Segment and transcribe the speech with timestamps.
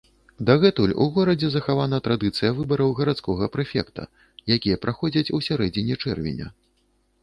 [0.47, 4.09] Дагэтуль у горадзе захавана традыцыя выбараў гарадскога прэфекта,
[4.57, 6.55] якія праходзяць у сярэдзіне чэрвеня.